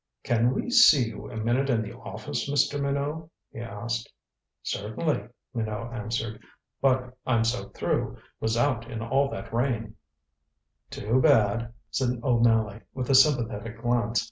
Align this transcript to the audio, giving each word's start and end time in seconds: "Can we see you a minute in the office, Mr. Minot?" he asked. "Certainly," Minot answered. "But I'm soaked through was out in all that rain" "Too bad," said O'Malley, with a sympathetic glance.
"Can 0.23 0.55
we 0.55 0.71
see 0.71 1.09
you 1.09 1.29
a 1.29 1.37
minute 1.37 1.69
in 1.69 1.83
the 1.83 1.95
office, 1.95 2.49
Mr. 2.49 2.81
Minot?" 2.81 3.29
he 3.51 3.59
asked. 3.59 4.11
"Certainly," 4.63 5.29
Minot 5.53 5.93
answered. 5.93 6.41
"But 6.81 7.15
I'm 7.23 7.43
soaked 7.43 7.77
through 7.77 8.17
was 8.39 8.57
out 8.57 8.89
in 8.89 9.03
all 9.03 9.29
that 9.29 9.53
rain" 9.53 9.95
"Too 10.89 11.21
bad," 11.21 11.71
said 11.91 12.19
O'Malley, 12.23 12.81
with 12.95 13.11
a 13.11 13.13
sympathetic 13.13 13.79
glance. 13.83 14.19